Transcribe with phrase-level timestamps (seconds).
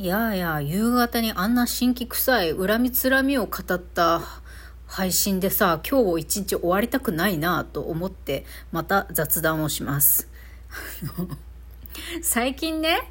[0.00, 4.20] いやいや、夕方にあんな新規臭い恨みつらみを語った
[4.86, 10.28] 配信でさ、今日一日終わりたくないなと思って、また雑談をします。
[12.22, 13.08] 最近ね、はははは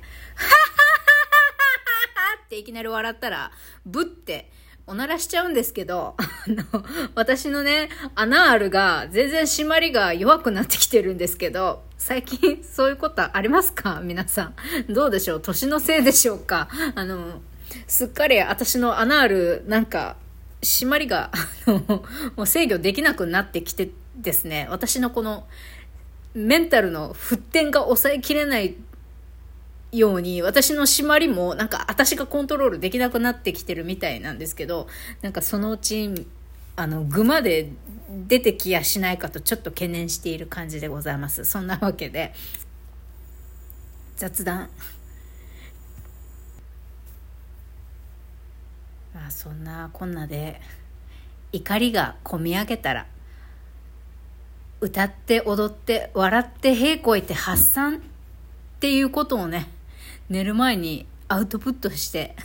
[2.38, 3.51] はっていきなり笑ったら、
[3.85, 4.49] ぶって、
[4.85, 6.85] おならしちゃうんですけど、あの、
[7.15, 14.00] 私のね、アナールが全然締まりが弱くなってきてるんですけど、最近そういうことありますか？
[14.05, 14.54] 皆さ
[14.88, 14.93] ん。
[14.93, 15.41] どうでしょう？
[15.41, 16.70] 年のせいでしょうか？
[16.96, 17.41] あの、
[17.87, 20.15] すっかり私のアナール、なんか、
[20.61, 21.32] 締まりが、
[21.65, 22.04] あの、
[22.36, 25.47] もう制御できなくなってきてですね、私のこの、
[26.33, 28.75] メンタルの沸点が抑えきれない
[29.92, 34.88] ように、私の締まりも、なんか私がコントロールできなくなってきてるみたいなんですけど、
[35.22, 36.28] なんかそのうち、
[36.77, 37.72] あの、具まで
[38.27, 41.44] 出てきやしないかとちょっと懸念している感じでございます。
[41.44, 42.33] そんなわけで、
[44.16, 44.69] 雑談。
[49.13, 50.61] まあそんなこんなで、
[51.52, 53.08] 怒りがこみ上げたら、
[54.80, 58.00] 歌って踊って笑って平行いて発散っ
[58.80, 59.67] ていうことをね、
[60.30, 62.36] 寝る前にアウトプットして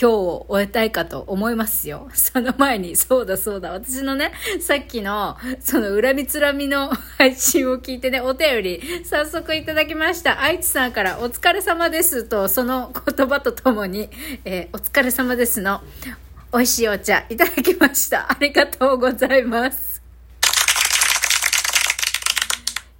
[0.00, 2.08] 今日を終えたいかと思いますよ。
[2.14, 10.40] その前に、そうだそうだ、私のね、さっきの、その恨みつらみの 配信を聞いてね、お便り、早速いただきました。
[10.40, 14.08] 愛知さんから、お疲れ様ですと、その言葉とともに、
[14.44, 15.82] えー、お疲れ様ですの、
[16.52, 18.30] 美味しいお茶いただきました。
[18.30, 19.91] ありがとうございます。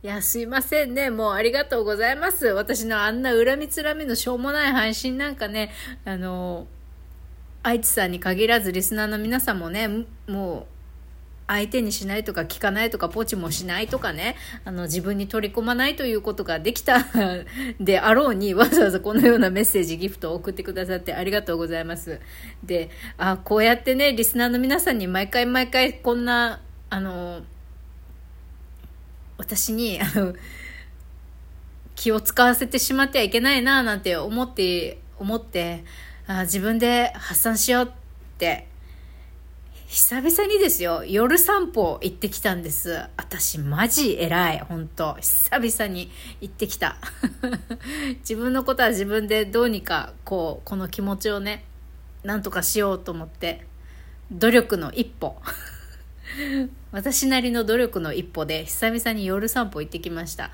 [0.04, 1.10] いや、すいませんね。
[1.10, 2.46] もうありがとうございます。
[2.46, 5.70] 私のあんな恨みつらみのしょうもない配信なんかね、
[6.04, 6.66] あの、
[7.62, 9.88] 愛知さんに限らずリスナーの皆さんもね、
[10.26, 10.66] もう、
[11.46, 16.98] 相手にしないとか聞かないとかポチもしないとかね、あの自分に取り込まないということができた
[17.78, 22.20] であろうにわざわざこのようなメッセージギフトを送ってくださってありがとうございます。
[22.64, 27.42] で、あ、こうやってね、リスナーの皆さんに毎回毎回こんな、あの、
[29.42, 30.34] 私に、あの、
[31.96, 35.84] 気を使わせてしまってはいけないな、なんて思って、思って、
[36.28, 37.88] あ自分で発散しようっ
[38.38, 38.68] て、
[39.88, 43.02] 久々にですよ、夜散歩行ってきたんです。
[43.16, 46.10] 私マジ偉い、本当久々に
[46.40, 46.96] 行ってきた。
[48.22, 51.64] 自分のことは自分でどうにか、こう、この気持ちをね、
[52.22, 53.66] なんとかしようと思って、
[54.30, 55.36] 努力の一歩。
[56.92, 60.50] 私なりの努力の一歩で久々に夜散歩行ってきました。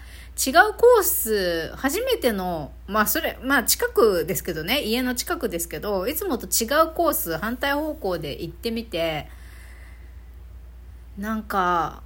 [0.46, 9.28] 違うコース、初めての、まあそれ、まあ近くですけどね、家の近くですけど、いつもと違うコース、反対方向で行ってみて、
[11.16, 12.02] なんか、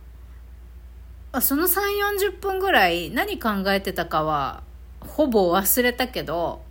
[1.40, 1.80] その3、
[2.30, 4.62] 40分ぐらい何考えてたかは、
[5.00, 6.62] ほぼ忘れたけど、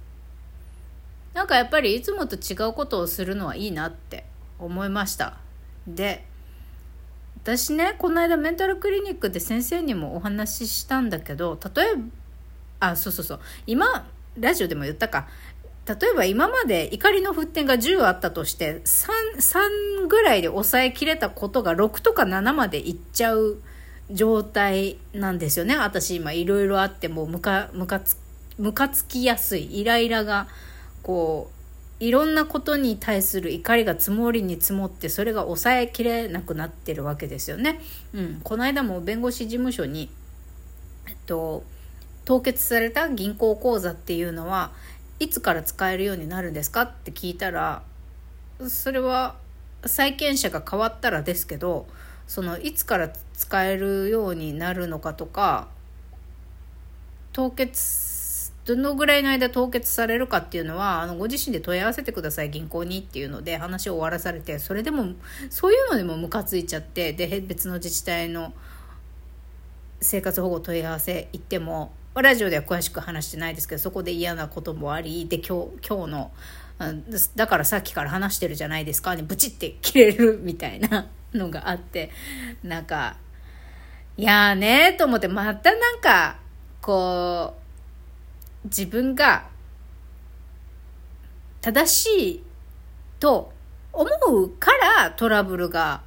[1.33, 4.25] なんかやっぱりいつもと違うことをするのはいいなって
[4.59, 5.37] 思いました。
[5.87, 6.25] で、
[7.43, 12.01] 私ねこの間メンタルクリニックで先生にもお話ししたんだけど例えば
[12.81, 13.39] あそうそうそう。
[13.67, 14.07] 今
[14.37, 15.27] ラジオでも言ったか。
[15.87, 19.09] 例えば今まで怒りの沸点が10あったとして 3,
[20.03, 23.57] 3ぐらいで抑えきれたことが6とか7までいっちゃう
[24.11, 25.75] 状態なんですよね。
[25.77, 28.17] 私今いろいろあってもムカムカつ
[28.57, 29.79] ムカつきやすい。
[29.79, 30.47] イライラが
[31.03, 31.60] こう
[32.01, 37.79] いろんなことに対する怒りが積もりに積もってそれが抑えきれなくなってるわけですよね。
[38.11, 40.09] うん、この間も弁護士事務所に、
[41.07, 41.63] えっと、
[42.25, 44.71] 凍結された銀行口座っていうのは
[45.19, 47.83] いつから使えるようになるんですかって聞いたら
[48.67, 49.35] それは
[49.85, 51.85] 債権者が変わったらですけど
[52.25, 55.67] そのいつから使えるようになるのかとか
[57.31, 58.10] 凍結
[58.65, 65.13] どのぐらいの間凍結されるかっていうのはあのご自身で問い合わせてください銀行にっていうので話を終わらされてそれでも
[65.49, 68.53] そういうのでもムカついちゃってで別の自治体の
[69.99, 76.31] 生活保護問い合わせ行ってもラジオでは詳しく話してないですけどそこで嫌なこともありで今日今日の
[77.35, 82.09] だからさっきから話してるじゃないですかにブチって切れるみたいなのがあって
[82.63, 83.17] なんか
[84.17, 86.37] いやーねと思ってまたなんか
[86.81, 87.60] こう
[88.65, 89.47] 自分が
[91.61, 92.43] 正しい
[93.19, 93.51] と
[93.93, 96.01] 思うからトラブルが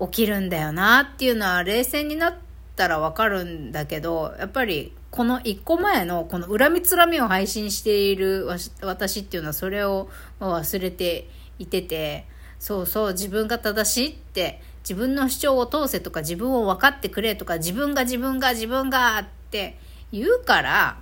[0.00, 2.34] 起きるんだよなっていうのは冷静になっ
[2.74, 8.48] たらわかるんだけど、やっぱりこの一個前のこの恨みつらみを配信している
[8.80, 10.08] 私っていうのはそれを
[10.40, 11.28] 忘れて
[11.58, 12.26] いてて、
[12.58, 19.78] そうそう自分が正しいって自分の主張を通せとか自分を分かってくれとか自分が自分が自分がって
[20.12, 20.98] 言うから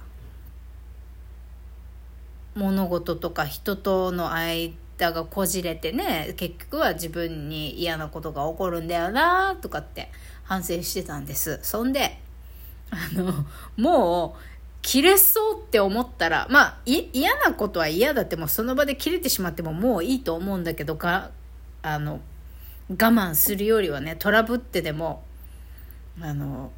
[2.54, 10.10] 物事とか人との間がこじれてね結局は自分に嫌なことが起こるんだよなとかって
[10.44, 11.60] 反省してたんです。
[11.62, 12.20] そんで
[12.90, 13.32] あの
[13.76, 14.40] もう
[14.82, 21.30] 切れそうって思ったらまあ嫌なことは嫌だってもうその場で切れてしまってももういいと思うんだけどが
[21.82, 22.20] あの
[22.90, 25.22] 我慢するよりはねトラブってでも
[26.20, 26.72] あの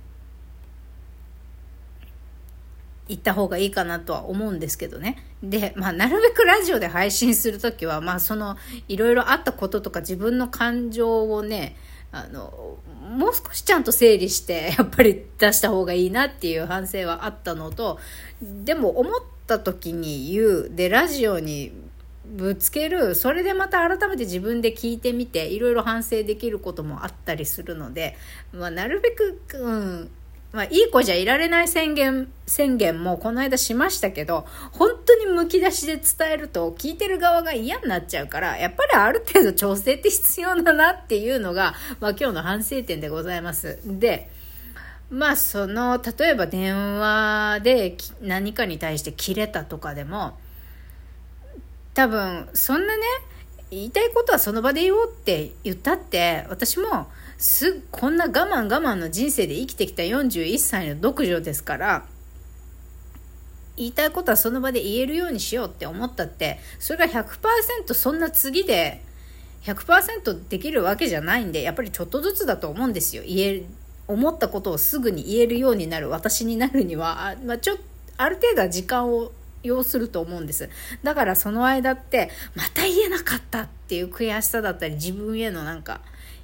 [3.08, 5.18] 行った方がいいかなとは思うんですけどね。
[5.42, 8.56] で、まあ、なるべくラジオで配信するときは、まあ、その、
[8.88, 11.76] いろいろあったこととか自分の感情をね、
[12.12, 12.78] あの、
[13.10, 17.98] もう少しちゃんと整理して、 やっぱり出した方がいいなっていう反省はあったのと、
[18.42, 21.72] でも思った時に言う、で、ラジオに
[22.24, 28.16] ぶつける、それでまた改めて自分で聞いてみて、いろいろ反省できることもあったりするので、
[28.52, 30.10] まあ、なるべく、うん、
[30.52, 43.78] まあ、いい子じゃいられない宣言、宣言もこの間しましたけど、本当にむき出しで伝えると聞いてる側が嫌になっちゃうから、やっぱりある程度調整って必要だなっていうのが、まあ今日の反省点でございます。
[43.86, 44.30] で、
[45.08, 50.36] まあその、例えば電話で何かに対して切れたとかでも、
[51.94, 53.02] 多分、そんなね、
[53.70, 57.08] 言いたいことはその場で言おうって言ったって、私も、
[57.38, 62.06] すこんな我慢我慢の人生で生きてきた41歳の独女ですから
[63.76, 69.02] 言いたいことはその場で言えるようにしようって思ったってそれが100%そんな次で
[69.64, 73.22] 100%できるわけじゃないんでやっぱりちょっとずつだと思うんですよ。
[73.26, 73.62] 言え
[74.08, 77.28] 思ったことをすぐに言えるようになる私になるには。
[77.28, 77.76] あ,、まあ、ちょ
[78.16, 79.30] ある程度は時間を
[79.62, 80.68] 要すると思うんです。
[81.02, 86.00] だからその間ってまた言えなかったっていう悔しさだったり自分へのなんか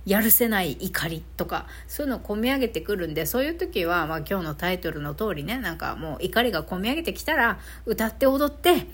[0.08, 8.86] やるせない怒りとかそういうのを込み上げてくるんでそういう時は、まあ、今日のタイトルの通りねなんかもう怒りが込み上げてきたら歌って踊って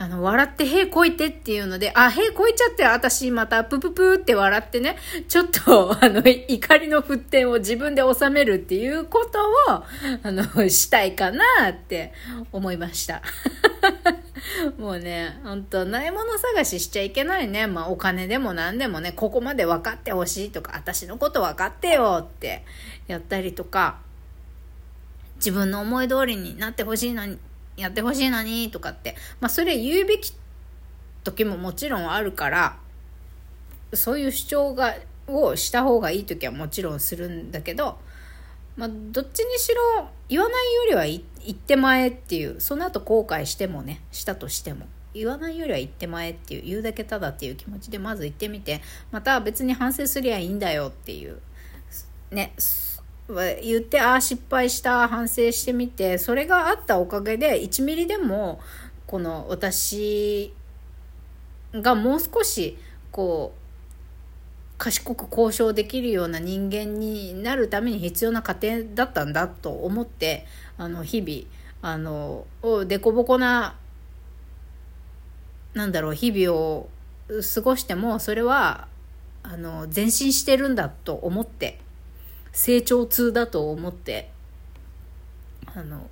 [0.00, 9.84] あの、笑って、へこいてっていうので、あ、へこいちゃって、私また、ぷぷぷって笑ってね、ちょっと、 あの、怒りの沸点を自分で収めるっていうことを、
[10.22, 12.12] あの、したいかなって
[12.52, 13.22] 思いました。
[14.78, 17.66] もうね、ほんと、ないもの探ししちゃいけないね。
[17.66, 22.64] まあ、お金でも何でもね、ここまで分かってほしいとか、私のこと分かってよって
[23.06, 23.98] やったりとか、
[25.36, 27.38] 自分の思い通りになってほしいのに、
[27.76, 30.32] やってほしいのにとかって、まあそれ言うべき
[31.24, 32.76] 時ももちろんあるから、
[33.94, 34.96] そういう主張が、
[35.26, 37.98] をした方がいい時はもちろんするんだけど、
[38.78, 41.20] まあどっちにしろ言わないよりは言
[41.50, 44.86] ってまえっていう、その後後悔してもね、したとしても。
[45.14, 48.80] 言わないよりは言ってまえっていう言うだけただっていう気持ちでまず言ってみて
[49.10, 51.40] また別に反省すりゃいいんだよっていう
[52.30, 52.52] ね
[53.62, 58.60] 言ってああ失敗した反省してみてそれがあったおかげで1ミリでも
[59.06, 60.52] この私
[61.72, 62.78] がもう少し
[63.10, 63.57] こう
[64.78, 70.46] 賢く交渉できるような人間になるために必要な過程だったんだと思って
[70.78, 73.76] あの日々あの凸凹な
[75.74, 76.88] なんだろう日々を
[77.54, 78.88] 過ごしてもそれは
[79.42, 81.78] あの前進してるんだと思って
[82.52, 84.30] 成長痛だと思って
[85.66, 86.08] あの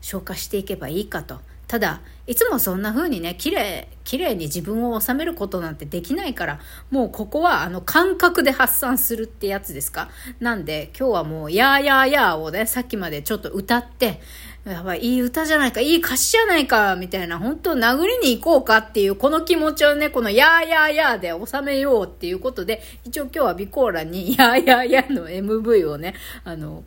[0.00, 1.40] 消化していけばいいかと。
[1.68, 10.08] ただいつもそんな風にね綺麗綺麗に自分を収めることなんてできないからもうここはあの感覚で発散するってやつですか？
[10.38, 14.20] なんで今日はもう「やーやーやー」をねさっきまでちょっと歌って
[14.64, 26.82] やばい、いい歌じゃないか、いい歌詞じゃないか、みたいな、本当殴りに行こうかっていう、この気持ちをね、このやーやーやーで収めようっていうことで、一応今日はビコーラにやーやーやーの MV をね、あの、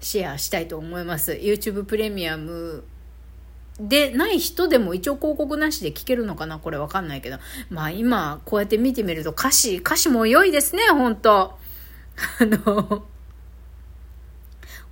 [0.00, 1.30] シェアしたいと思います。
[1.30, 2.82] YouTube プレミアム
[3.88, 6.58] でない人でも一応広告なしで聞けるのかな？
[6.58, 7.38] これわかんないけど。
[7.70, 11.58] まあ今、こうやって見てみると歌詞、歌詞も良いですね、本当あ
[12.40, 13.04] の、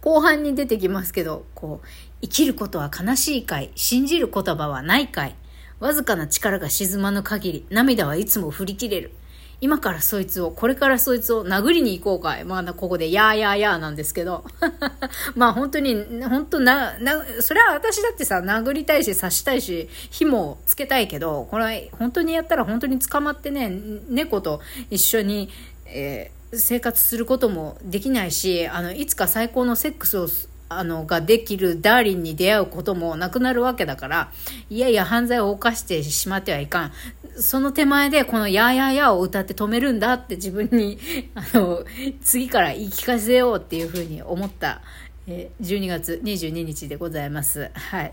[0.01, 1.87] 後半に出てきますけど、こう、
[2.23, 5.35] 生きることは悲しいかい、信じる言葉はないかい、
[5.81, 9.13] わずかな力が沈まぬ限り、涙はいつも振り切れる。
[9.61, 12.45] 今からそいつを、これからそいつを殴りに行こうかい。
[12.45, 14.45] まあ、ここで、やーやーやーなんですけど。
[15.35, 23.73] まあ、本当に、本当な、な、それは私だってさ、殴りたいし、刺したいし、火もつけたいけど、これ本当にやったら本当に捕まってね、
[24.09, 24.61] 猫と
[24.91, 25.49] 一緒に、
[25.87, 30.29] えー生活することもできないし、あの、いつか最高のセックスを
[30.71, 34.33] あの、ができるダーリンに出会うこともなくなるわけだから、
[34.69, 36.93] いやいや犯罪を犯してしまってはいかん。
[37.41, 40.99] その手前でこのやーやーやーを歌って止めるんだって自分に、
[41.35, 41.85] あの、
[42.23, 44.83] 次から言い聞かせようっていうふうに思った、
[45.27, 47.71] え12月22日でございます。
[47.75, 48.13] はい。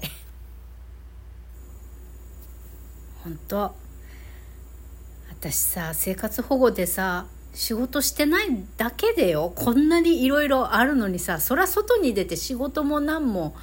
[3.23, 3.75] 本当
[5.29, 13.55] 私さ生活保護でさ仕事してないだけでよこんなにいろいろあるのにさそりゃ外に出て仕事も何も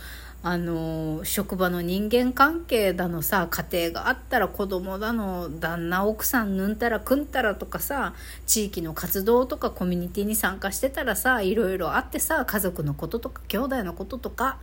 [0.44, 8.14] あの職場の人間関係だのさ家庭があったら子供だの旦那奥さんぬんたらくんたらとかさ
[8.46, 14.58] 地域の活動とかコミュニティに参加してたらさいろいろあってさ家族のこととか兄弟のこととか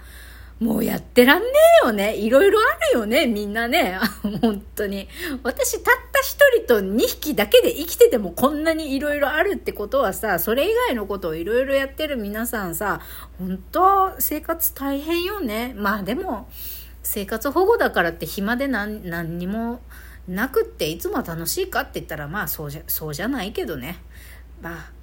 [0.60, 1.48] もうやってらんね
[1.84, 2.18] えよね。
[2.18, 3.98] いろいろあるよね、みんなね。
[4.42, 5.08] 本当に。
[5.42, 13.02] 私たっ一人と2匹だけで生きててもこんなにいろいろあるってことはさ、それ以外のことをいろいろやってる皆さんさ、
[13.38, 15.74] 本当生活大変よね。
[15.76, 16.50] まあでも、
[17.04, 19.82] 生活保護だからって暇で何何にも
[20.28, 23.98] なくっていつも楽しいかって言ったらまあそうじゃそうじゃないけどね。
[24.62, 24.99] まあ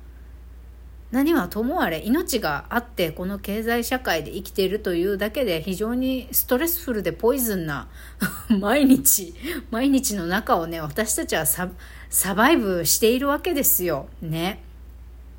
[1.17, 7.89] 何はともあれ命があってこの経済社会で生きているというだけで非常にストレスフルでポイズンな
[8.61, 9.35] 毎日
[9.71, 11.71] 毎日の中をね私たちはサ
[12.35, 14.63] バイブしているわけですよね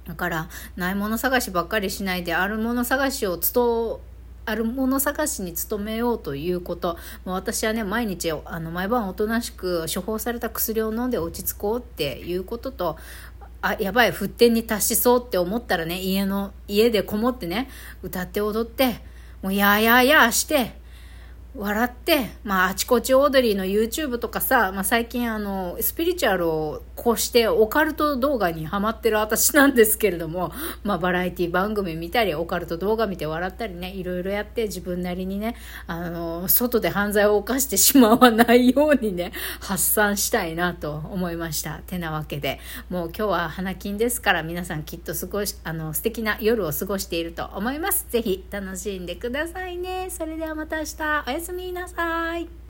[0.07, 4.01] だからないもの探しばっかりしないであるもの探しを努
[4.47, 6.97] あるもの探しに努めようということ。
[7.25, 12.95] もう私はね、毎日、あの、毎晩おとなしく処方された薬を飲んで落ち着こうっていうことと、
[13.69, 17.69] あ、やばい、沸点に達しそうって思ったらね、家の、家でこもってね、
[18.03, 18.99] 歌って踊って、
[19.41, 20.79] もうやーやーやーして、
[21.57, 30.51] 笑って、まあ、あちこちオードリーの YouTube とかさ、まあ、最近あの、スピリチュアルをこうしてオカルト動画にハマってる私なんですけれども、
[30.83, 35.55] まあ、バラエティ番組見たり、オカルト動画見て笑ったりね、いろいろやって自分なりにね、
[35.87, 41.79] あの、外で犯罪を犯してしまわないようにね、発散したいなと思いました。
[41.87, 42.59] てなわけで、
[42.89, 48.05] もう今日は花金ですから皆さんきっと過ごし、あの、素敵な夜を過ごしていると思います。
[48.11, 50.09] ぜひ楽しんでくださいね。
[50.11, 52.57] それではまた明日、おやすみすみなさい。